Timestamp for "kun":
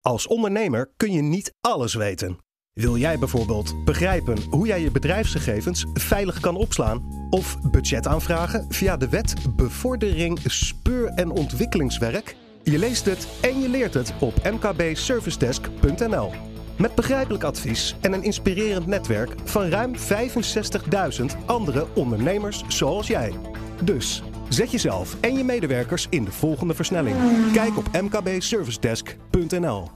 0.96-1.12